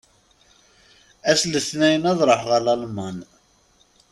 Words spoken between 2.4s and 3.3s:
ar Lalman.